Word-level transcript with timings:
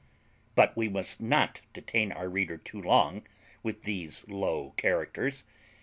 But 0.55 0.75
we 0.75 0.89
must 0.89 1.21
not 1.21 1.61
detain 1.73 2.11
our 2.11 2.27
reader 2.27 2.57
too 2.57 2.81
long 2.81 3.21
with 3.61 3.83
these 3.83 4.27
low 4.27 4.71
characters. 4.75 5.43